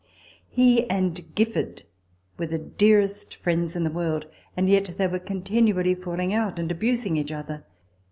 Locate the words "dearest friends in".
2.57-3.83